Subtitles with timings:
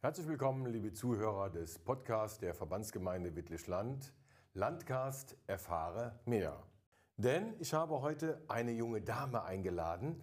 [0.00, 4.12] Herzlich willkommen, liebe Zuhörer des Podcasts der Verbandsgemeinde Wittlich-Land.
[4.54, 6.62] Landcast Erfahre mehr.
[7.16, 10.22] Denn ich habe heute eine junge Dame eingeladen,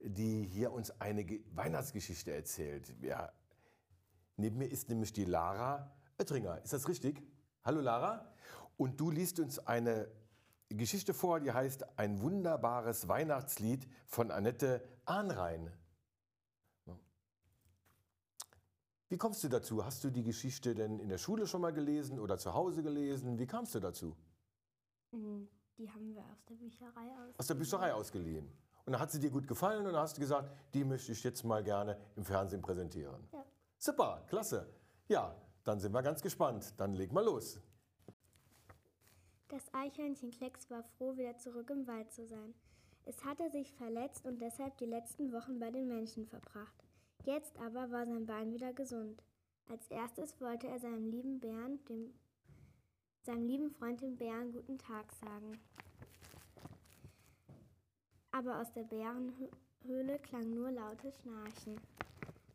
[0.00, 2.92] die hier uns eine Weihnachtsgeschichte erzählt.
[3.02, 3.30] Ja,
[4.36, 6.60] neben mir ist nämlich die Lara Oettringer.
[6.64, 7.22] Ist das richtig?
[7.62, 8.34] Hallo Lara.
[8.76, 10.08] Und du liest uns eine
[10.70, 15.70] Geschichte vor, die heißt Ein wunderbares Weihnachtslied von Annette Ahnrein.
[19.08, 19.84] Wie kommst du dazu?
[19.84, 23.38] Hast du die Geschichte denn in der Schule schon mal gelesen oder zu Hause gelesen?
[23.38, 24.16] Wie kamst du dazu?
[25.12, 27.38] Mhm, die haben wir aus der Bücherei ausgeliehen.
[27.38, 28.46] Aus der Bücherei ausgeliehen.
[28.86, 31.22] Und dann hat sie dir gut gefallen und dann hast du gesagt, die möchte ich
[31.22, 33.26] jetzt mal gerne im Fernsehen präsentieren.
[33.32, 33.44] Ja.
[33.78, 34.66] Super, klasse.
[35.08, 35.34] Ja,
[35.64, 36.74] dann sind wir ganz gespannt.
[36.78, 37.60] Dann leg mal los.
[39.48, 42.54] Das Eichhörnchen Klecks war froh, wieder zurück im Wald zu sein.
[43.04, 46.83] Es hatte sich verletzt und deshalb die letzten Wochen bei den Menschen verbracht.
[47.24, 49.22] Jetzt aber war sein Bein wieder gesund.
[49.70, 52.12] Als erstes wollte er seinem lieben Bären, dem,
[53.22, 55.58] seinem lieben Freund dem Bären guten Tag sagen.
[58.30, 61.80] Aber aus der Bärenhöhle klang nur lautes Schnarchen.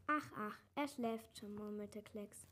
[0.05, 2.45] Ach, ach, er schläft schon, murmelte Klecks.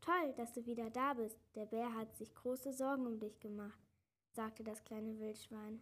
[0.00, 1.38] Toll, dass du wieder da bist.
[1.54, 3.78] Der Bär hat sich große Sorgen um dich gemacht,
[4.32, 5.80] sagte das kleine Wildschwein.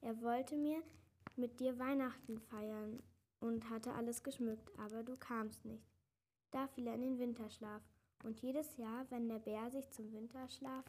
[0.00, 0.82] Er wollte mir
[1.36, 3.00] mit dir Weihnachten feiern
[3.44, 5.84] und hatte alles geschmückt, aber du kamst nicht.
[6.50, 7.82] Da fiel er in den Winterschlaf.
[8.22, 10.84] Und jedes Jahr, wenn der Bär sich zum Winterschlaf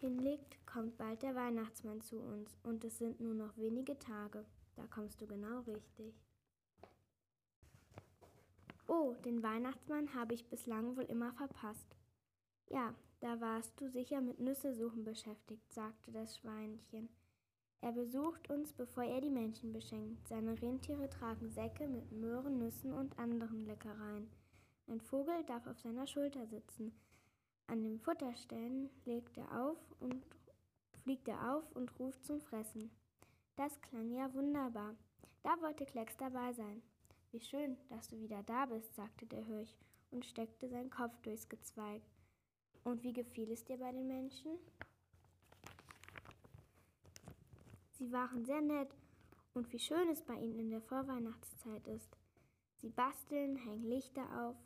[0.00, 2.56] hinlegt, kommt bald der Weihnachtsmann zu uns.
[2.62, 4.44] Und es sind nur noch wenige Tage.
[4.76, 6.14] Da kommst du genau richtig.
[8.86, 11.96] Oh, den Weihnachtsmann habe ich bislang wohl immer verpasst.
[12.68, 17.08] Ja, da warst du sicher mit Nüsse suchen beschäftigt, sagte das Schweinchen.
[17.82, 20.28] Er besucht uns, bevor er die Menschen beschenkt.
[20.28, 24.30] Seine Rentiere tragen Säcke mit Möhren, Nüssen und anderen Leckereien.
[24.86, 26.94] Ein Vogel darf auf seiner Schulter sitzen.
[27.66, 30.24] An den Futterstellen legt er auf und
[31.02, 32.88] fliegt er auf und ruft zum Fressen.
[33.56, 34.94] Das klang ja wunderbar.
[35.42, 36.82] Da wollte Klecks dabei sein.
[37.32, 39.74] Wie schön, dass du wieder da bist, sagte der Hirsch
[40.12, 42.02] und steckte seinen Kopf durchs Gezweig.
[42.84, 44.52] Und wie gefiel es dir bei den Menschen?
[48.02, 48.92] Sie waren sehr nett
[49.54, 52.16] und wie schön es bei ihnen in der Vorweihnachtszeit ist.
[52.78, 54.56] Sie basteln, hängen Lichter auf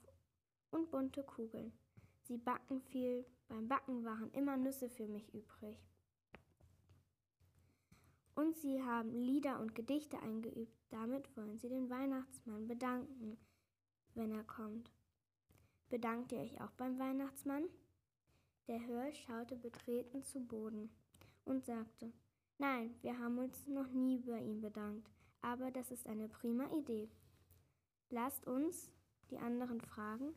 [0.71, 1.75] und bunte Kugeln.
[2.23, 5.77] Sie backen viel, beim Backen waren immer Nüsse für mich übrig.
[8.37, 10.75] Und sie haben Lieder und Gedichte eingeübt.
[10.89, 13.37] Damit wollen sie den Weihnachtsmann bedanken,
[14.15, 14.91] wenn er kommt.
[15.91, 17.65] Bedankt ihr euch auch beim Weihnachtsmann?
[18.67, 20.89] Der Hirsch schaute betreten zu Boden
[21.45, 22.15] und sagte,
[22.59, 25.11] Nein, wir haben uns noch nie bei ihm bedankt,
[25.43, 27.11] aber das ist eine prima Idee.
[28.09, 28.91] Lasst uns
[29.31, 30.35] die anderen fragen,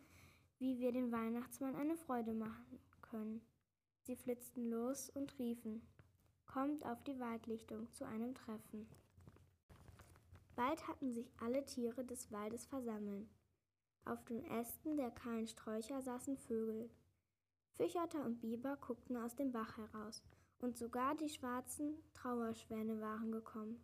[0.58, 3.42] wie wir den Weihnachtsmann eine Freude machen können.
[4.04, 5.82] Sie flitzten los und riefen,
[6.46, 8.90] Kommt auf die Waldlichtung zu einem Treffen.
[10.56, 13.30] Bald hatten sich alle Tiere des Waldes versammelt.
[14.04, 16.90] Auf den Ästen der kahlen Sträucher saßen Vögel.
[17.78, 20.24] Fücherte und Biber guckten aus dem Bach heraus
[20.60, 23.80] und sogar die schwarzen Trauerschwäne waren gekommen.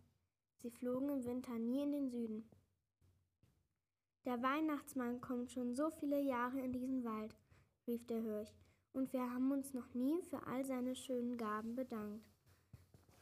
[0.62, 2.48] Sie flogen im Winter nie in den Süden.
[4.24, 7.36] Der Weihnachtsmann kommt schon so viele Jahre in diesen Wald,
[7.86, 8.52] rief der Hirsch,
[8.92, 12.24] und wir haben uns noch nie für all seine schönen Gaben bedankt.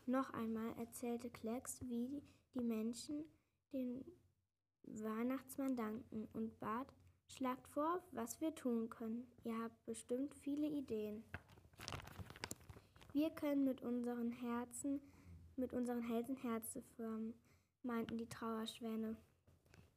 [0.06, 2.22] Noch einmal erzählte Klecks, wie
[2.54, 3.24] die Menschen
[3.72, 4.04] den
[4.84, 6.92] Weihnachtsmann danken und bat,
[7.26, 9.26] schlagt vor, was wir tun können.
[9.44, 11.24] Ihr habt bestimmt viele Ideen.
[13.14, 15.00] Wir können mit unseren Herzen,
[15.54, 17.32] mit unseren Hälsen Herze formen,
[17.84, 19.16] meinten die Trauerschwäne.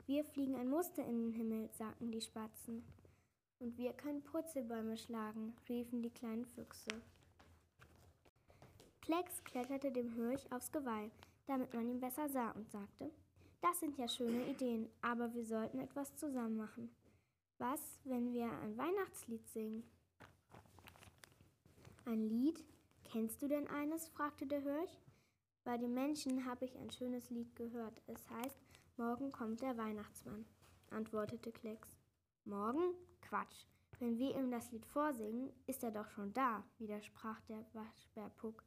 [0.05, 2.83] Wir fliegen ein Muster in den Himmel, sagten die Spatzen.
[3.57, 7.01] Und wir können Purzelbäume schlagen, riefen die kleinen Füchse.
[9.01, 11.09] Klecks kletterte dem Hirsch aufs Geweih,
[11.47, 13.09] damit man ihn besser sah, und sagte,
[13.61, 16.91] das sind ja schöne Ideen, aber wir sollten etwas zusammen machen.
[17.57, 19.83] Was, wenn wir ein Weihnachtslied singen?
[22.06, 22.63] Ein Lied,
[23.17, 24.07] Kennst du denn eines?
[24.09, 24.95] fragte der Hirsch.
[25.63, 27.99] Bei den Menschen habe ich ein schönes Lied gehört.
[28.05, 28.59] Es heißt,
[28.95, 30.45] morgen kommt der Weihnachtsmann,
[30.91, 31.97] antwortete Klecks.
[32.45, 32.93] Morgen?
[33.21, 33.65] Quatsch.
[33.97, 38.63] Wenn wir ihm das Lied vorsingen, ist er doch schon da, widersprach der Waschbärpuck.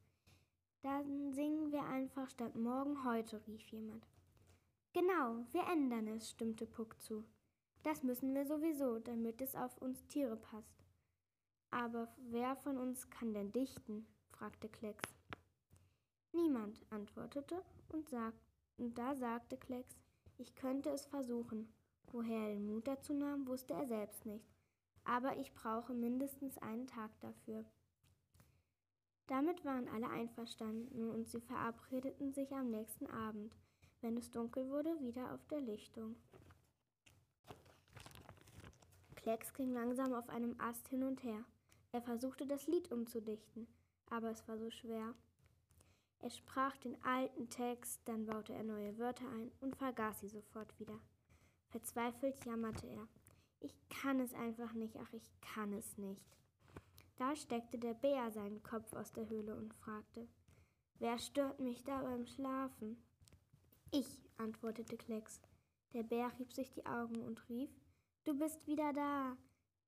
[0.83, 4.05] Dann singen wir einfach statt morgen heute, rief jemand.
[4.93, 7.25] Genau, wir ändern es, stimmte Puck zu.
[7.85, 10.85] Das müssen wir sowieso, damit es auf uns Tiere passt.
[11.71, 14.09] Aber wer von uns kann denn dichten?
[14.41, 15.15] Fragte Klecks.
[16.33, 18.33] Niemand, antwortete und, sag,
[18.79, 20.01] und da sagte Klecks,
[20.39, 21.71] ich könnte es versuchen.
[22.11, 24.49] Woher er den Mut dazu nahm, wusste er selbst nicht.
[25.05, 27.67] Aber ich brauche mindestens einen Tag dafür.
[29.27, 33.55] Damit waren alle einverstanden und sie verabredeten sich am nächsten Abend,
[34.01, 36.17] wenn es dunkel wurde, wieder auf der Lichtung.
[39.17, 41.45] Klecks ging langsam auf einem Ast hin und her.
[41.93, 43.69] Er versuchte das Lied umzudichten,
[44.11, 45.15] aber es war so schwer.
[46.19, 50.79] Er sprach den alten Text, dann baute er neue Wörter ein und vergaß sie sofort
[50.79, 51.01] wieder.
[51.71, 53.09] Verzweifelt jammerte er.
[53.61, 56.37] Ich kann es einfach nicht, ach, ich kann es nicht.
[57.17, 60.27] Da steckte der Bär seinen Kopf aus der Höhle und fragte,
[60.99, 63.03] Wer stört mich da beim Schlafen?
[63.91, 65.41] Ich, antwortete Klecks.
[65.95, 67.71] Der Bär rieb sich die Augen und rief,
[68.25, 69.37] Du bist wieder da.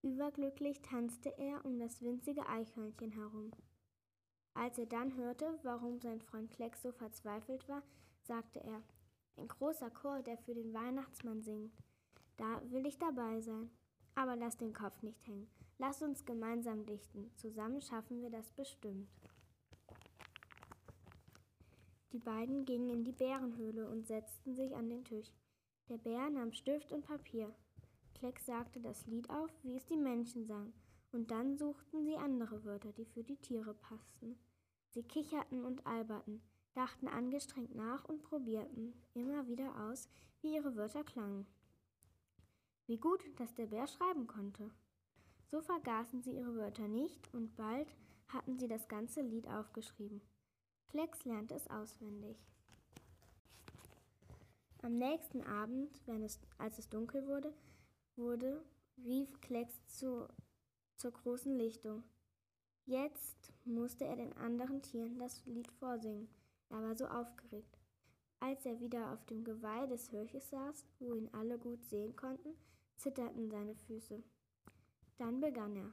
[0.02, 3.52] Überglücklich tanzte er um das winzige Eichhörnchen herum.
[4.54, 7.82] Als er dann hörte, warum sein Freund Klecks so verzweifelt war,
[8.22, 8.82] sagte er,
[9.36, 11.72] ein großer Chor, der für den Weihnachtsmann singt.
[12.36, 13.70] Da will ich dabei sein.
[14.14, 15.48] Aber lass den Kopf nicht hängen.
[15.78, 17.30] Lass uns gemeinsam dichten.
[17.36, 19.08] Zusammen schaffen wir das bestimmt.
[22.12, 25.32] Die beiden gingen in die Bärenhöhle und setzten sich an den Tisch.
[25.88, 27.54] Der Bär nahm Stift und Papier.
[28.14, 30.74] Klecks sagte das Lied auf, wie es die Menschen sang,
[31.12, 34.38] und dann suchten sie andere Wörter, die für die Tiere passten.
[34.90, 36.42] Sie kicherten und alberten,
[36.74, 40.08] dachten angestrengt nach und probierten immer wieder aus,
[40.40, 41.46] wie ihre Wörter klangen.
[42.86, 44.70] Wie gut, dass der Bär schreiben konnte.
[45.50, 47.94] So vergaßen sie ihre Wörter nicht und bald
[48.28, 50.22] hatten sie das ganze Lied aufgeschrieben.
[50.88, 52.36] Klecks lernte es auswendig.
[54.82, 57.54] Am nächsten Abend, es, als es dunkel wurde,
[58.16, 58.64] wurde,
[58.98, 60.26] rief Klecks zu,
[61.02, 62.04] zur großen Lichtung.
[62.86, 66.28] Jetzt musste er den anderen Tieren das Lied vorsingen.
[66.70, 67.76] Er war so aufgeregt.
[68.38, 72.54] Als er wieder auf dem Geweih des Hirches saß, wo ihn alle gut sehen konnten,
[72.98, 74.22] zitterten seine Füße.
[75.18, 75.92] Dann begann er.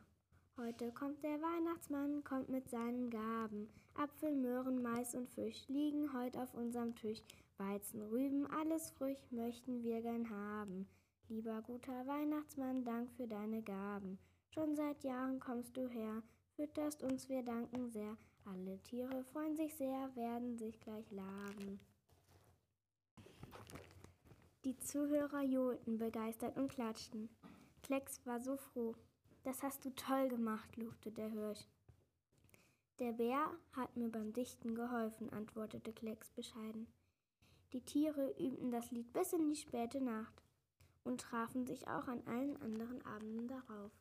[0.58, 3.68] Heute kommt der Weihnachtsmann, kommt mit seinen Gaben.
[3.96, 7.24] Apfel, Möhren, Mais und Fisch liegen heut auf unserem Tisch.
[7.58, 10.88] Weizen, Rüben, alles frisch möchten wir gern haben.
[11.30, 14.20] Lieber guter Weihnachtsmann, Dank für deine Gaben.
[14.54, 16.24] Schon seit Jahren kommst du her,
[16.56, 18.18] fütterst uns, wir danken sehr.
[18.46, 21.80] Alle Tiere freuen sich sehr, werden sich gleich laben.
[24.66, 27.30] Die Zuhörer johlten begeistert und klatschten.
[27.84, 28.96] Klecks war so froh.
[29.44, 31.66] Das hast du toll gemacht, lobte der Hirsch.
[33.00, 36.88] Der Bär hat mir beim Dichten geholfen, antwortete Klecks bescheiden.
[37.72, 40.44] Die Tiere übten das Lied bis in die späte Nacht
[41.04, 43.92] und trafen sich auch an allen anderen Abenden darauf.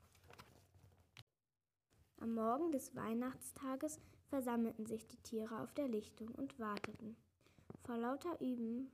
[2.21, 7.17] Am Morgen des Weihnachtstages versammelten sich die Tiere auf der Lichtung und warteten.
[7.85, 8.91] Vor lauter Üben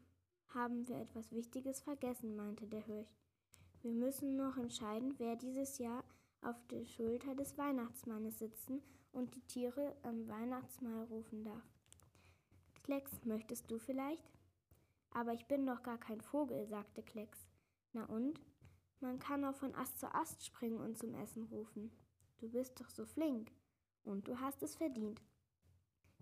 [0.49, 3.17] haben wir etwas Wichtiges vergessen, meinte der Hirsch.
[3.81, 6.05] Wir müssen noch entscheiden, wer dieses Jahr
[6.43, 8.83] auf der Schulter des Weihnachtsmannes sitzen
[9.13, 11.65] und die Tiere am Weihnachtsmahl rufen darf.
[12.83, 14.31] Klecks, möchtest du vielleicht?
[15.13, 17.47] Aber ich bin doch gar kein Vogel, sagte Klecks.
[17.95, 18.39] Na und?
[19.01, 21.91] Man kann auch von Ast zu Ast springen und zum Essen rufen.
[22.45, 23.51] Du bist doch so flink.
[24.05, 25.23] Und du hast es verdient.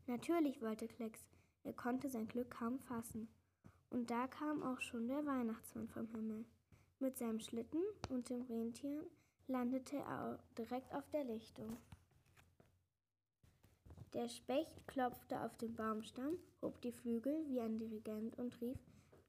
[0.07, 1.27] Natürlich wollte Klecks.
[1.65, 3.27] Er konnte sein Glück kaum fassen.
[3.91, 6.45] Und da kam auch schon der Weihnachtsmann vom Himmel.
[7.01, 9.05] Mit seinem Schlitten und dem Rentier
[9.49, 11.77] landete er direkt auf der Lichtung.
[14.13, 18.79] Der Specht klopfte auf den Baumstamm, hob die Flügel wie ein Dirigent und rief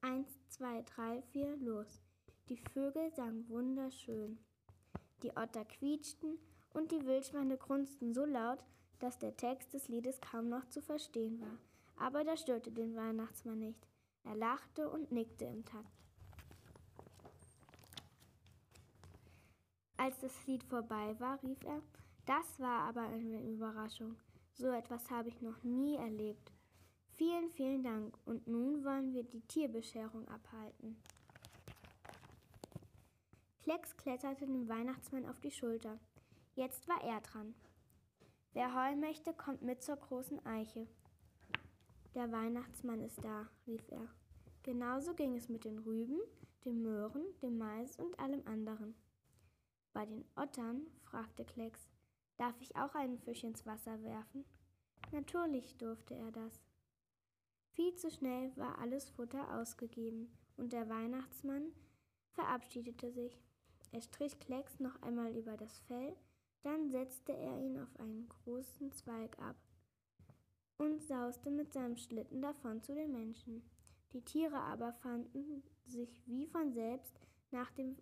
[0.00, 2.04] Eins, zwei, drei, vier, los.
[2.48, 4.38] Die Vögel sangen wunderschön.
[5.24, 6.38] Die Otter quietschten
[6.74, 8.58] und die Wildschweine grunzten so laut,
[8.98, 11.58] dass der Text des Liedes kaum noch zu verstehen war.
[11.96, 13.86] Aber das störte den Weihnachtsmann nicht.
[14.24, 16.04] Er lachte und nickte im Takt.
[19.96, 21.80] Als das Lied vorbei war, rief er,
[22.26, 24.16] das war aber eine Überraschung.
[24.52, 26.52] So etwas habe ich noch nie erlebt.
[27.12, 28.16] Vielen, vielen Dank.
[28.24, 30.96] Und nun wollen wir die Tierbescherung abhalten.
[33.62, 35.98] Klecks kletterte dem Weihnachtsmann auf die Schulter.
[36.56, 37.54] Jetzt war er dran.
[38.52, 40.86] Wer heulen möchte, kommt mit zur großen Eiche.
[42.14, 44.06] Der Weihnachtsmann ist da, rief er.
[44.62, 46.20] Genauso ging es mit den Rüben,
[46.64, 48.94] den Möhren, dem Mais und allem anderen.
[49.92, 51.90] Bei den Ottern, fragte Klecks,
[52.36, 54.44] darf ich auch einen Fisch ins Wasser werfen?
[55.10, 56.62] Natürlich durfte er das.
[57.72, 61.72] Viel zu schnell war alles Futter ausgegeben und der Weihnachtsmann
[62.30, 63.42] verabschiedete sich.
[63.90, 66.16] Er strich Klecks noch einmal über das Fell,
[66.64, 69.56] dann setzte er ihn auf einen großen Zweig ab
[70.78, 73.62] und sauste mit seinem Schlitten davon zu den Menschen.
[74.12, 77.96] Die Tiere aber fanden sich wie von selbst nach dem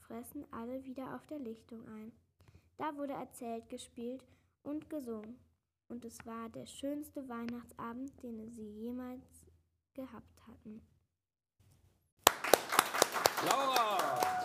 [0.00, 2.12] Fressen alle wieder auf der Lichtung ein.
[2.76, 4.24] Da wurde erzählt, gespielt
[4.62, 5.38] und gesungen.
[5.88, 9.24] Und es war der schönste Weihnachtsabend, den sie jemals
[9.94, 10.82] gehabt hatten.
[13.46, 14.37] Laura!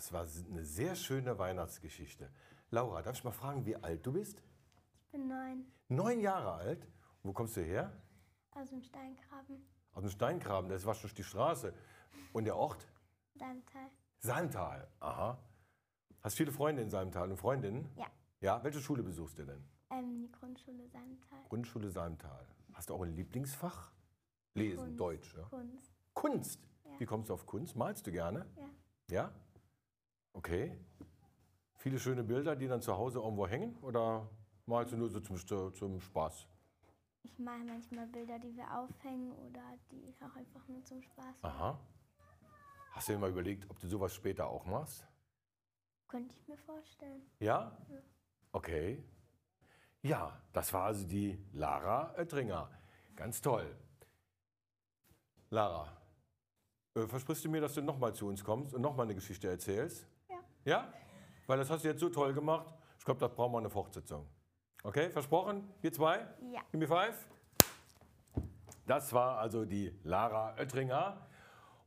[0.00, 2.30] Das war eine sehr schöne Weihnachtsgeschichte.
[2.70, 4.42] Laura, darf ich mal fragen, wie alt du bist?
[5.04, 5.66] Ich bin neun.
[5.88, 6.88] Neun Jahre alt?
[7.22, 7.92] Wo kommst du her?
[8.52, 9.62] Aus dem Steingraben.
[9.92, 11.74] Aus dem Steingraben, das war schon die Straße.
[12.32, 12.88] Und der Ort?
[13.34, 13.90] Salmtal.
[14.20, 15.38] Salmtal, aha.
[16.22, 17.86] Hast viele Freunde in Salmtal und Freundinnen?
[17.96, 18.06] Ja.
[18.40, 19.62] Ja, welche Schule besuchst du denn?
[19.90, 21.42] Ähm, die Grundschule Salmtal.
[21.50, 22.46] Grundschule Salmtal.
[22.72, 23.92] Hast du auch ein Lieblingsfach?
[24.54, 25.00] Lesen, Kunst.
[25.00, 25.34] Deutsch.
[25.36, 25.42] Ja?
[25.42, 25.92] Kunst.
[26.14, 26.68] Kunst.
[26.86, 26.98] Ja.
[26.98, 27.76] Wie kommst du auf Kunst?
[27.76, 28.46] Malst du gerne?
[28.56, 28.70] Ja.
[29.10, 29.32] Ja?
[30.32, 30.78] Okay.
[31.74, 33.76] Viele schöne Bilder, die dann zu Hause irgendwo hängen?
[33.78, 34.28] Oder
[34.66, 35.36] malst du nur so zum,
[35.74, 36.46] zum Spaß?
[37.22, 41.36] Ich male manchmal Bilder, die wir aufhängen oder die auch einfach nur zum Spaß.
[41.42, 41.78] Aha.
[42.92, 45.06] Hast du dir mal überlegt, ob du sowas später auch machst?
[46.08, 47.22] Könnte ich mir vorstellen.
[47.38, 47.76] Ja?
[48.52, 49.04] Okay.
[50.02, 52.70] Ja, das war also die Lara Oettringer.
[53.14, 53.76] Ganz toll.
[55.50, 56.00] Lara,
[56.94, 60.06] äh, versprichst du mir, dass du nochmal zu uns kommst und nochmal eine Geschichte erzählst?
[60.64, 60.92] Ja.
[61.46, 62.74] Weil das hast du jetzt so toll gemacht.
[62.98, 64.26] Ich glaube, das brauchen wir eine Fortsetzung.
[64.82, 65.68] Okay, versprochen?
[65.80, 66.18] Wir zwei?
[66.52, 66.60] Ja.
[66.70, 67.26] Give me five.
[68.86, 71.26] Das war also die Lara Oettringer.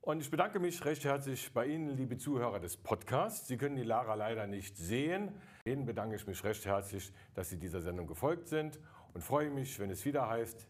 [0.01, 3.47] Und ich bedanke mich recht herzlich bei Ihnen, liebe Zuhörer des Podcasts.
[3.47, 5.31] Sie können die Lara leider nicht sehen.
[5.65, 8.79] Ihnen bedanke ich mich recht herzlich, dass Sie dieser Sendung gefolgt sind
[9.13, 10.67] und freue mich, wenn es wieder heißt,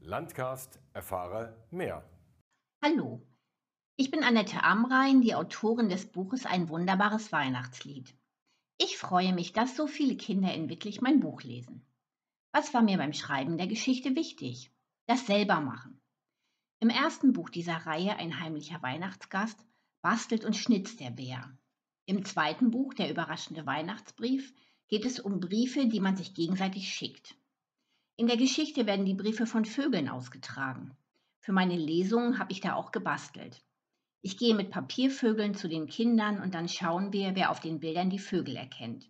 [0.00, 2.02] Landcast erfahre mehr.
[2.82, 3.20] Hallo,
[3.98, 8.14] ich bin Annette Amrein, die Autorin des Buches Ein wunderbares Weihnachtslied.
[8.76, 11.82] Ich freue mich, dass so viele Kinder in wirklich mein Buch lesen.
[12.52, 14.70] Was war mir beim Schreiben der Geschichte wichtig?
[15.06, 15.98] Das selber machen.
[16.78, 19.64] Im ersten Buch dieser Reihe Ein heimlicher Weihnachtsgast
[20.02, 21.56] bastelt und schnitzt der Bär.
[22.04, 24.52] Im zweiten Buch Der überraschende Weihnachtsbrief
[24.88, 27.34] geht es um Briefe, die man sich gegenseitig schickt.
[28.16, 30.94] In der Geschichte werden die Briefe von Vögeln ausgetragen.
[31.40, 33.62] Für meine Lesungen habe ich da auch gebastelt.
[34.22, 38.10] Ich gehe mit Papiervögeln zu den Kindern und dann schauen wir, wer auf den Bildern
[38.10, 39.08] die Vögel erkennt.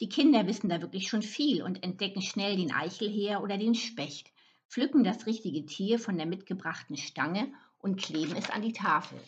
[0.00, 4.32] Die Kinder wissen da wirklich schon viel und entdecken schnell den Eichelheer oder den Specht,
[4.68, 9.18] pflücken das richtige Tier von der mitgebrachten Stange und kleben es an die Tafel.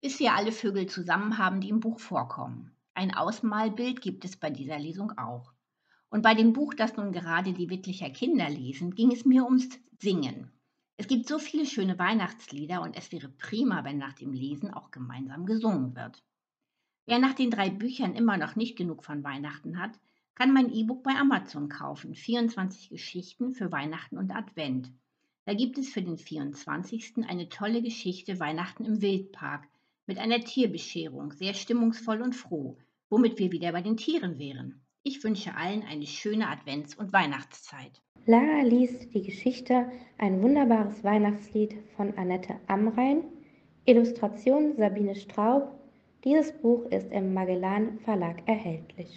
[0.00, 2.70] Bis wir alle Vögel zusammen haben, die im Buch vorkommen.
[2.94, 5.52] Ein Ausmalbild gibt es bei dieser Lesung auch.
[6.10, 9.68] Und bei dem Buch, das nun gerade die Wittlicher Kinder lesen, ging es mir ums
[9.98, 10.50] Singen.
[11.00, 14.90] Es gibt so viele schöne Weihnachtslieder und es wäre prima, wenn nach dem Lesen auch
[14.90, 16.24] gemeinsam gesungen wird.
[17.06, 19.92] Wer nach den drei Büchern immer noch nicht genug von Weihnachten hat,
[20.34, 22.16] kann mein E-Book bei Amazon kaufen.
[22.16, 24.90] 24 Geschichten für Weihnachten und Advent.
[25.44, 27.24] Da gibt es für den 24.
[27.28, 29.68] eine tolle Geschichte Weihnachten im Wildpark
[30.06, 32.76] mit einer Tierbescherung, sehr stimmungsvoll und froh,
[33.08, 34.84] womit wir wieder bei den Tieren wären.
[35.04, 38.02] Ich wünsche allen eine schöne Advents- und Weihnachtszeit.
[38.30, 39.86] Lara liest die Geschichte
[40.18, 43.22] Ein wunderbares Weihnachtslied von Annette Amrein,
[43.86, 45.72] Illustration Sabine Straub.
[46.24, 49.08] Dieses Buch ist im Magellan Verlag erhältlich.